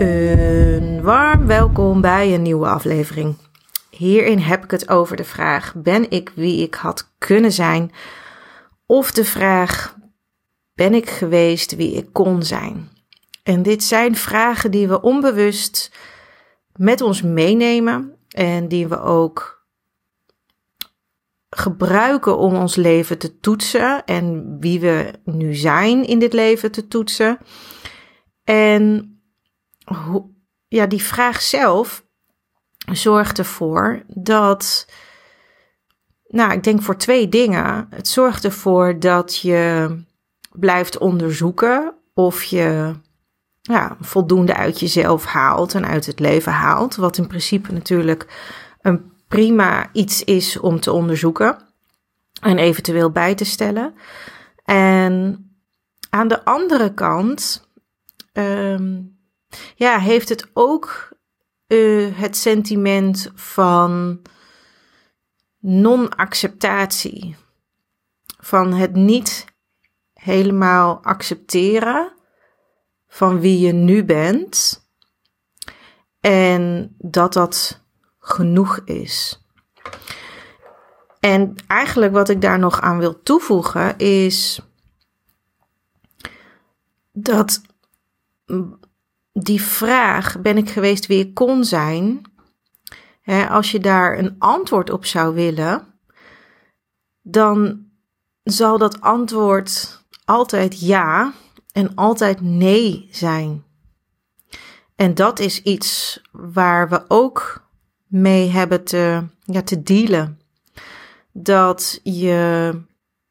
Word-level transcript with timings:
Een 0.00 1.02
warm 1.02 1.46
welkom 1.46 2.00
bij 2.00 2.34
een 2.34 2.42
nieuwe 2.42 2.66
aflevering. 2.66 3.36
Hierin 3.90 4.38
heb 4.38 4.64
ik 4.64 4.70
het 4.70 4.88
over 4.88 5.16
de 5.16 5.24
vraag: 5.24 5.74
ben 5.74 6.10
ik 6.10 6.32
wie 6.34 6.62
ik 6.62 6.74
had 6.74 7.10
kunnen 7.18 7.52
zijn? 7.52 7.92
Of 8.86 9.12
de 9.12 9.24
vraag: 9.24 9.96
ben 10.74 10.94
ik 10.94 11.10
geweest 11.10 11.76
wie 11.76 11.92
ik 11.92 12.12
kon 12.12 12.42
zijn? 12.42 12.88
En 13.42 13.62
dit 13.62 13.84
zijn 13.84 14.16
vragen 14.16 14.70
die 14.70 14.88
we 14.88 15.00
onbewust 15.00 15.92
met 16.76 17.00
ons 17.00 17.22
meenemen 17.22 18.16
en 18.28 18.68
die 18.68 18.88
we 18.88 19.00
ook 19.00 19.66
gebruiken 21.50 22.38
om 22.38 22.54
ons 22.54 22.76
leven 22.76 23.18
te 23.18 23.40
toetsen 23.40 24.04
en 24.04 24.56
wie 24.60 24.80
we 24.80 25.12
nu 25.24 25.54
zijn 25.54 26.06
in 26.06 26.18
dit 26.18 26.32
leven 26.32 26.70
te 26.70 26.88
toetsen. 26.88 27.38
En 28.44 29.14
ja, 30.68 30.86
die 30.86 31.02
vraag 31.02 31.42
zelf 31.42 32.04
zorgt 32.92 33.38
ervoor 33.38 34.02
dat, 34.06 34.86
nou, 36.26 36.52
ik 36.52 36.64
denk 36.64 36.82
voor 36.82 36.96
twee 36.96 37.28
dingen. 37.28 37.86
Het 37.90 38.08
zorgt 38.08 38.44
ervoor 38.44 38.98
dat 38.98 39.38
je 39.38 39.88
blijft 40.52 40.98
onderzoeken 40.98 41.94
of 42.14 42.42
je 42.42 42.94
ja, 43.60 43.96
voldoende 44.00 44.54
uit 44.54 44.80
jezelf 44.80 45.24
haalt 45.24 45.74
en 45.74 45.86
uit 45.86 46.06
het 46.06 46.18
leven 46.18 46.52
haalt. 46.52 46.96
Wat 46.96 47.18
in 47.18 47.26
principe 47.26 47.72
natuurlijk 47.72 48.26
een 48.80 49.12
prima 49.28 49.88
iets 49.92 50.24
is 50.24 50.58
om 50.58 50.80
te 50.80 50.92
onderzoeken 50.92 51.58
en 52.40 52.58
eventueel 52.58 53.10
bij 53.10 53.34
te 53.34 53.44
stellen. 53.44 53.94
En 54.64 55.44
aan 56.10 56.28
de 56.28 56.44
andere 56.44 56.94
kant 56.94 57.68
ehm, 58.32 59.00
ja, 59.74 59.98
heeft 59.98 60.28
het 60.28 60.50
ook 60.52 61.08
uh, 61.68 62.16
het 62.16 62.36
sentiment 62.36 63.30
van 63.34 64.22
non-acceptatie. 65.58 67.36
Van 68.38 68.72
het 68.72 68.94
niet 68.94 69.44
helemaal 70.14 71.02
accepteren 71.02 72.12
van 73.08 73.40
wie 73.40 73.58
je 73.58 73.72
nu 73.72 74.04
bent. 74.04 74.84
En 76.20 76.94
dat 76.98 77.32
dat 77.32 77.84
genoeg 78.18 78.80
is. 78.84 79.44
En 81.20 81.54
eigenlijk 81.66 82.12
wat 82.12 82.28
ik 82.28 82.40
daar 82.40 82.58
nog 82.58 82.80
aan 82.80 82.98
wil 82.98 83.22
toevoegen 83.22 83.98
is 83.98 84.60
dat 87.12 87.60
die 89.44 89.62
vraag, 89.62 90.40
ben 90.40 90.56
ik 90.56 90.70
geweest 90.70 91.06
wie 91.06 91.24
ik 91.26 91.34
kon 91.34 91.64
zijn? 91.64 92.22
Hè, 93.20 93.48
als 93.48 93.70
je 93.70 93.80
daar 93.80 94.18
een 94.18 94.34
antwoord 94.38 94.90
op 94.90 95.04
zou 95.04 95.34
willen, 95.34 95.86
dan 97.22 97.86
zal 98.42 98.78
dat 98.78 99.00
antwoord 99.00 100.02
altijd 100.24 100.80
ja 100.80 101.32
en 101.72 101.94
altijd 101.94 102.40
nee 102.40 103.08
zijn. 103.10 103.64
En 104.96 105.14
dat 105.14 105.38
is 105.38 105.62
iets 105.62 106.20
waar 106.32 106.88
we 106.88 107.04
ook 107.08 107.68
mee 108.06 108.48
hebben 108.48 108.84
te, 108.84 109.26
ja, 109.44 109.62
te 109.62 109.82
dealen. 109.82 110.40
Dat 111.32 112.00
je 112.02 112.72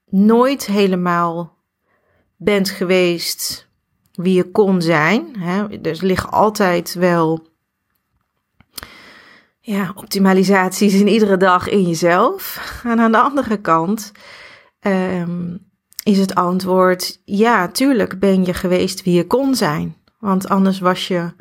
nooit 0.05 0.65
helemaal 0.65 1.57
bent 2.37 2.69
geweest 2.69 3.68
wie 4.21 4.33
je 4.33 4.51
kon 4.51 4.81
zijn. 4.81 5.39
Hè. 5.39 5.79
Er 5.81 5.97
liggen 6.01 6.29
altijd 6.29 6.93
wel 6.93 7.47
ja, 9.59 9.91
optimalisaties 9.95 10.93
in 10.93 11.07
iedere 11.07 11.37
dag 11.37 11.67
in 11.69 11.81
jezelf. 11.81 12.73
En 12.83 12.99
aan 12.99 13.11
de 13.11 13.21
andere 13.21 13.57
kant 13.61 14.11
ehm, 14.79 15.57
is 16.03 16.17
het 16.17 16.35
antwoord: 16.35 17.21
ja, 17.25 17.67
tuurlijk 17.67 18.19
ben 18.19 18.45
je 18.45 18.53
geweest 18.53 19.03
wie 19.03 19.13
je 19.13 19.27
kon 19.27 19.55
zijn. 19.55 19.95
Want 20.19 20.49
anders 20.49 20.79
was 20.79 21.07
je 21.07 21.33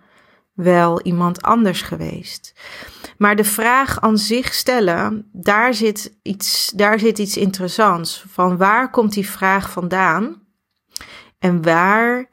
wel 0.55 1.03
iemand 1.03 1.43
anders 1.43 1.83
geweest. 1.83 2.53
Maar 3.17 3.37
de 3.37 3.45
vraag 3.45 4.01
aan 4.01 4.19
zich 4.19 4.55
stellen, 4.55 5.31
daar 5.33 5.75
zit 5.75 6.19
iets, 6.23 6.73
daar 6.77 6.99
zit 6.99 7.19
iets 7.19 7.37
interessants. 7.37 8.25
Van 8.29 8.57
waar 8.57 8.91
komt 8.91 9.13
die 9.13 9.31
vraag 9.31 9.71
vandaan? 9.71 10.43
En 11.39 11.63
waar 11.63 12.29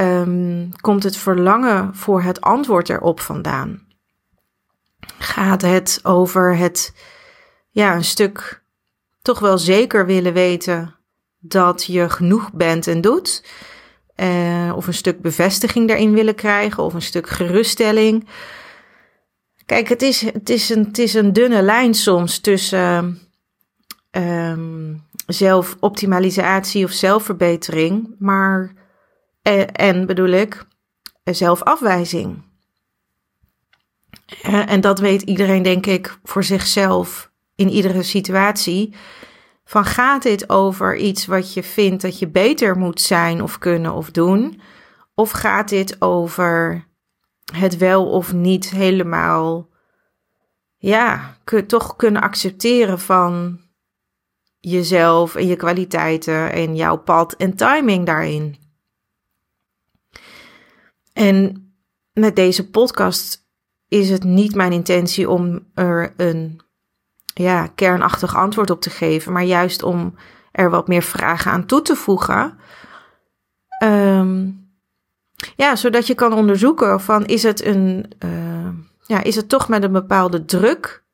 um, 0.00 0.72
komt 0.80 1.02
het 1.02 1.16
verlangen 1.16 1.94
voor 1.94 2.22
het 2.22 2.40
antwoord 2.40 2.88
erop 2.88 3.20
vandaan? 3.20 3.88
Gaat 5.18 5.62
het 5.62 6.00
over 6.02 6.56
het, 6.56 6.94
ja, 7.70 7.94
een 7.94 8.04
stuk 8.04 8.62
toch 9.22 9.38
wel 9.38 9.58
zeker 9.58 10.06
willen 10.06 10.32
weten 10.32 10.94
dat 11.38 11.84
je 11.84 12.08
genoeg 12.08 12.52
bent 12.52 12.86
en 12.86 13.00
doet? 13.00 13.44
Uh, 14.16 14.72
of 14.76 14.86
een 14.86 14.94
stuk 14.94 15.20
bevestiging 15.20 15.88
daarin 15.88 16.12
willen 16.12 16.34
krijgen, 16.34 16.82
of 16.82 16.94
een 16.94 17.02
stuk 17.02 17.28
geruststelling. 17.28 18.28
Kijk, 19.66 19.88
het 19.88 20.02
is, 20.02 20.20
het 20.20 20.50
is, 20.50 20.68
een, 20.68 20.84
het 20.84 20.98
is 20.98 21.14
een 21.14 21.32
dunne 21.32 21.62
lijn 21.62 21.94
soms 21.94 22.38
tussen 22.38 23.20
um, 24.10 25.02
zelfoptimalisatie 25.26 26.84
of 26.84 26.90
zelfverbetering, 26.90 28.14
maar 28.18 28.72
en, 29.42 29.72
en 29.72 30.06
bedoel 30.06 30.28
ik 30.28 30.66
zelfafwijzing. 31.24 32.42
En 34.42 34.80
dat 34.80 34.98
weet 34.98 35.22
iedereen, 35.22 35.62
denk 35.62 35.86
ik, 35.86 36.18
voor 36.22 36.44
zichzelf 36.44 37.30
in 37.54 37.68
iedere 37.68 38.02
situatie. 38.02 38.94
Van 39.64 39.84
gaat 39.84 40.22
dit 40.22 40.48
over 40.48 40.96
iets 40.96 41.26
wat 41.26 41.54
je 41.54 41.62
vindt 41.62 42.02
dat 42.02 42.18
je 42.18 42.28
beter 42.28 42.78
moet 42.78 43.00
zijn 43.00 43.42
of 43.42 43.58
kunnen 43.58 43.92
of 43.92 44.10
doen? 44.10 44.60
Of 45.14 45.30
gaat 45.30 45.68
dit 45.68 46.00
over 46.00 46.86
het 47.52 47.76
wel 47.76 48.10
of 48.10 48.32
niet 48.32 48.70
helemaal, 48.70 49.68
ja, 50.76 51.36
toch 51.66 51.96
kunnen 51.96 52.22
accepteren 52.22 53.00
van 53.00 53.60
jezelf 54.60 55.34
en 55.34 55.46
je 55.46 55.56
kwaliteiten 55.56 56.52
en 56.52 56.76
jouw 56.76 56.96
pad 56.96 57.32
en 57.32 57.54
timing 57.54 58.06
daarin? 58.06 58.59
En 61.12 61.64
met 62.12 62.36
deze 62.36 62.70
podcast 62.70 63.48
is 63.88 64.10
het 64.10 64.24
niet 64.24 64.54
mijn 64.54 64.72
intentie 64.72 65.30
om 65.30 65.66
er 65.74 66.14
een 66.16 66.60
ja, 67.34 67.66
kernachtig 67.66 68.36
antwoord 68.36 68.70
op 68.70 68.80
te 68.80 68.90
geven, 68.90 69.32
maar 69.32 69.44
juist 69.44 69.82
om 69.82 70.14
er 70.52 70.70
wat 70.70 70.88
meer 70.88 71.02
vragen 71.02 71.50
aan 71.50 71.66
toe 71.66 71.82
te 71.82 71.96
voegen. 71.96 72.58
Um, 73.82 74.68
ja, 75.56 75.76
zodat 75.76 76.06
je 76.06 76.14
kan 76.14 76.32
onderzoeken 76.32 77.00
van 77.00 77.26
is 77.26 77.42
het 77.42 77.64
een, 77.64 78.10
uh, 78.24 78.68
ja, 79.06 79.22
is 79.22 79.36
het 79.36 79.48
toch 79.48 79.68
met 79.68 79.82
een 79.82 79.92
bepaalde 79.92 80.44
druk 80.44 81.04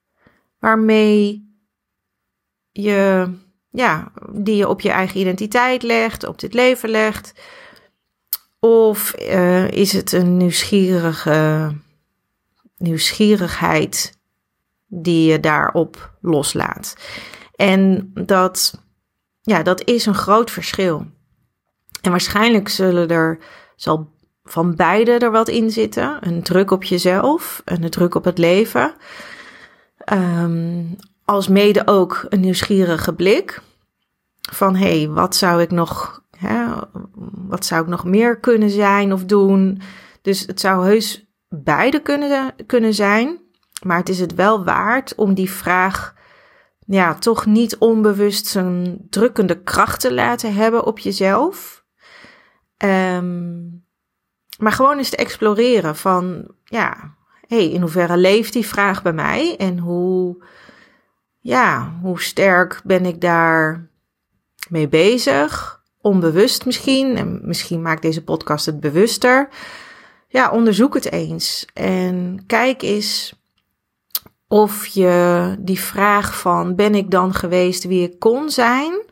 waarmee 0.59 1.45
je, 2.71 3.31
ja, 3.71 4.13
die 4.31 4.57
je 4.57 4.69
op 4.69 4.81
je 4.81 4.91
eigen 4.91 5.21
identiteit 5.21 5.83
legt, 5.83 6.27
op 6.27 6.39
dit 6.39 6.55
leven 6.55 6.89
legt. 6.89 7.33
Of 8.61 9.15
uh, 9.21 9.71
is 9.71 9.93
het 9.93 10.13
een 10.13 10.37
nieuwsgierige 10.37 11.73
nieuwsgierigheid 12.77 14.19
die 14.87 15.31
je 15.31 15.41
daarop 15.41 16.15
loslaat? 16.21 16.97
En 17.55 18.11
dat, 18.15 18.83
ja, 19.41 19.63
dat 19.63 19.85
is 19.85 20.07
een 20.07 20.15
groot 20.15 20.51
verschil. 20.51 21.07
En 22.01 22.11
waarschijnlijk 22.11 22.69
zullen 22.69 23.09
er, 23.09 23.39
zal 23.77 24.11
van 24.45 24.75
beide 24.75 25.13
er 25.13 25.31
wat 25.31 25.49
in 25.49 25.71
zitten. 25.71 26.19
Een 26.21 26.43
druk 26.43 26.71
op 26.71 26.85
jezelf 26.85 27.63
en 27.65 27.83
een 27.83 27.91
druk 27.91 28.15
op 28.15 28.25
het 28.25 28.39
leven. 28.39 28.95
Um, 30.13 30.97
als 31.25 31.49
mede 31.49 31.87
ook 31.87 32.27
een 32.29 32.41
nieuwsgierige 32.41 33.13
blik. 33.13 33.63
Van 34.53 34.77
hé, 34.77 34.99
hey, 34.99 35.09
wat 35.09 35.37
zou 35.37 35.63
ik 35.63 35.71
nog 35.71 36.23
Wat 37.49 37.65
zou 37.65 37.83
ik 37.83 37.89
nog 37.89 38.05
meer 38.05 38.41
kunnen 38.41 38.71
zijn 38.71 39.13
of 39.13 39.25
doen? 39.25 39.81
Dus 40.23 40.47
het 40.47 40.61
zou 40.61 40.85
heus 40.85 41.27
beide 41.49 42.01
kunnen, 42.01 42.55
kunnen 42.67 42.95
zijn. 42.95 43.39
Maar 43.83 43.99
het 43.99 44.09
is 44.09 44.21
het 44.21 44.35
wel 44.35 44.65
waard 44.65 45.15
om 45.15 45.35
die 45.35 45.51
vraag 45.51 46.15
ja, 46.87 47.15
toch 47.15 47.47
niet 47.47 47.77
onbewust 47.77 48.47
zijn 48.47 49.07
drukkende 49.11 49.63
kracht 49.63 50.01
te 50.01 50.15
laten 50.15 50.55
hebben 50.55 50.85
op 50.85 50.99
jezelf. 50.99 51.85
Um, 52.85 53.85
maar 54.59 54.73
gewoon 54.73 54.99
eens 54.99 55.11
te 55.11 55.17
exploreren 55.17 55.97
van, 55.97 56.49
ja, 56.65 57.15
hey, 57.47 57.71
in 57.71 57.81
hoeverre 57.81 58.17
leeft 58.17 58.53
die 58.53 58.67
vraag 58.67 59.03
bij 59.03 59.13
mij? 59.13 59.57
En 59.57 59.79
hoe, 59.79 60.45
ja, 61.39 61.99
hoe 62.03 62.21
sterk 62.21 62.81
ben 62.85 63.07
ik 63.07 63.21
daar 63.21 63.91
mee 64.69 64.89
bezig? 64.89 65.76
Onbewust 66.07 66.65
misschien. 66.67 67.17
En 67.17 67.41
misschien 67.43 67.83
maakt 67.83 68.03
deze 68.03 68.25
podcast 68.25 68.67
het 68.67 68.81
bewuster. 68.81 69.49
ja, 70.29 70.51
onderzoek 70.51 70.95
het 70.95 71.13
eens 71.13 71.67
en 71.75 72.45
kijk 72.47 72.83
eens 72.83 73.35
of 74.49 74.87
je 74.87 75.55
die 75.59 75.81
vraag 75.81 76.39
van 76.39 76.75
ben 76.75 76.95
ik 76.95 77.11
dan 77.11 77.35
geweest 77.35 77.85
wie 77.85 78.11
ik 78.11 78.19
kon 78.19 78.51
zijn, 78.51 79.03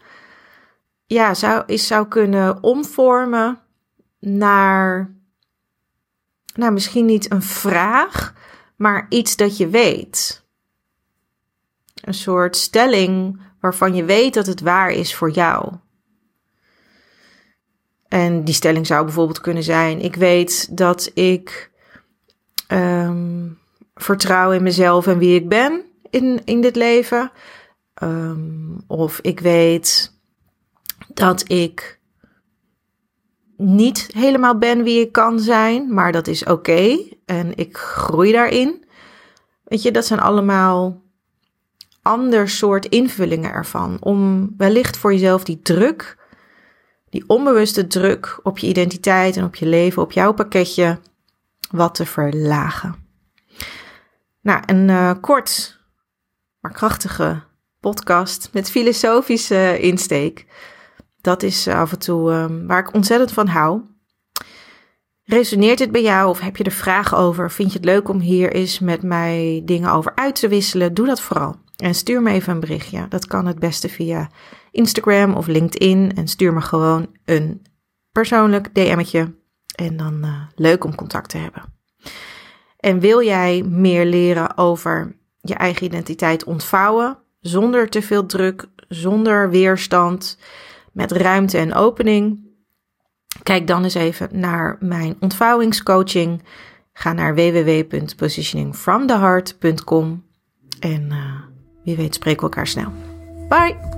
ja, 1.06 1.34
zou, 1.34 1.62
is, 1.66 1.86
zou 1.86 2.08
kunnen 2.08 2.62
omvormen 2.62 3.58
naar, 4.20 5.14
nou 6.54 6.72
misschien 6.72 7.04
niet 7.04 7.32
een 7.32 7.42
vraag, 7.42 8.34
maar 8.76 9.06
iets 9.08 9.36
dat 9.36 9.56
je 9.56 9.68
weet. 9.68 10.44
Een 11.94 12.14
soort 12.14 12.56
stelling 12.56 13.40
waarvan 13.60 13.94
je 13.94 14.04
weet 14.04 14.34
dat 14.34 14.46
het 14.46 14.60
waar 14.60 14.90
is 14.90 15.14
voor 15.14 15.30
jou. 15.30 15.72
En 18.14 18.44
die 18.44 18.54
stelling 18.54 18.86
zou 18.86 19.04
bijvoorbeeld 19.04 19.40
kunnen 19.40 19.62
zijn: 19.62 20.00
Ik 20.00 20.16
weet 20.16 20.76
dat 20.76 21.10
ik 21.14 21.70
um, 22.68 23.58
vertrouw 23.94 24.52
in 24.52 24.62
mezelf 24.62 25.06
en 25.06 25.18
wie 25.18 25.34
ik 25.34 25.48
ben 25.48 25.82
in, 26.10 26.40
in 26.44 26.60
dit 26.60 26.76
leven. 26.76 27.30
Um, 28.02 28.76
of 28.86 29.18
ik 29.20 29.40
weet 29.40 30.12
dat 31.08 31.50
ik 31.50 32.00
niet 33.56 34.08
helemaal 34.12 34.58
ben 34.58 34.82
wie 34.82 35.00
ik 35.00 35.12
kan 35.12 35.40
zijn, 35.40 35.94
maar 35.94 36.12
dat 36.12 36.26
is 36.26 36.44
oké 36.44 36.98
en 37.24 37.56
ik 37.56 37.76
groei 37.76 38.32
daarin. 38.32 38.84
Weet 39.64 39.82
je, 39.82 39.90
dat 39.90 40.06
zijn 40.06 40.20
allemaal 40.20 41.02
ander 42.02 42.48
soort 42.48 42.86
invullingen 42.86 43.52
ervan. 43.52 43.96
Om 44.00 44.50
wellicht 44.56 44.96
voor 44.96 45.12
jezelf 45.12 45.44
die 45.44 45.60
druk, 45.62 46.16
die 47.14 47.24
onbewuste 47.26 47.86
druk 47.86 48.40
op 48.42 48.58
je 48.58 48.66
identiteit 48.66 49.36
en 49.36 49.44
op 49.44 49.54
je 49.54 49.66
leven, 49.66 50.02
op 50.02 50.12
jouw 50.12 50.32
pakketje, 50.32 50.98
wat 51.70 51.94
te 51.94 52.06
verlagen. 52.06 52.94
Nou, 54.40 54.62
een 54.66 54.88
uh, 54.88 55.12
kort, 55.20 55.78
maar 56.60 56.72
krachtige 56.72 57.42
podcast 57.80 58.48
met 58.52 58.70
filosofische 58.70 59.78
insteek. 59.80 60.46
Dat 61.20 61.42
is 61.42 61.68
af 61.68 61.92
en 61.92 61.98
toe 61.98 62.32
um, 62.32 62.66
waar 62.66 62.78
ik 62.78 62.94
ontzettend 62.94 63.32
van 63.32 63.46
hou. 63.46 63.80
Resoneert 65.24 65.78
dit 65.78 65.92
bij 65.92 66.02
jou 66.02 66.28
of 66.28 66.40
heb 66.40 66.56
je 66.56 66.64
er 66.64 66.70
vragen 66.70 67.16
over? 67.16 67.50
Vind 67.50 67.72
je 67.72 67.78
het 67.78 67.86
leuk 67.86 68.08
om 68.08 68.20
hier 68.20 68.52
eens 68.52 68.78
met 68.78 69.02
mij 69.02 69.62
dingen 69.64 69.90
over 69.90 70.12
uit 70.14 70.34
te 70.34 70.48
wisselen? 70.48 70.94
Doe 70.94 71.06
dat 71.06 71.20
vooral. 71.20 71.56
En 71.76 71.94
stuur 71.94 72.22
me 72.22 72.30
even 72.30 72.52
een 72.52 72.60
berichtje. 72.60 73.08
Dat 73.08 73.26
kan 73.26 73.46
het 73.46 73.58
beste 73.58 73.88
via 73.88 74.28
Instagram 74.74 75.34
of 75.34 75.46
LinkedIn. 75.46 76.12
En 76.16 76.28
stuur 76.28 76.52
me 76.52 76.60
gewoon 76.60 77.06
een 77.24 77.62
persoonlijk 78.12 78.74
DM'tje. 78.74 79.34
En 79.74 79.96
dan 79.96 80.24
uh, 80.24 80.42
leuk 80.54 80.84
om 80.84 80.94
contact 80.94 81.28
te 81.28 81.38
hebben. 81.38 81.62
En 82.76 83.00
wil 83.00 83.22
jij 83.22 83.62
meer 83.62 84.06
leren 84.06 84.56
over 84.56 85.16
je 85.40 85.54
eigen 85.54 85.84
identiteit 85.84 86.44
ontvouwen, 86.44 87.18
zonder 87.40 87.88
te 87.88 88.02
veel 88.02 88.26
druk, 88.26 88.66
zonder 88.88 89.50
weerstand, 89.50 90.38
met 90.92 91.12
ruimte 91.12 91.58
en 91.58 91.74
opening? 91.74 92.52
Kijk 93.42 93.66
dan 93.66 93.82
eens 93.82 93.94
even 93.94 94.28
naar 94.32 94.76
mijn 94.80 95.16
ontvouwingscoaching. 95.20 96.42
Ga 96.92 97.12
naar 97.12 97.34
www.positioningfromtheheart.com 97.34 100.24
en 100.80 101.10
uh, 101.10 101.34
wie 101.84 101.96
weet 101.96 102.14
spreken 102.14 102.40
we 102.40 102.46
elkaar 102.46 102.66
snel. 102.66 102.92
Bye! 103.48 103.93